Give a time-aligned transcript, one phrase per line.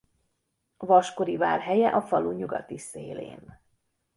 [0.77, 3.59] Vaskori vár helye a falu nyugati szélén.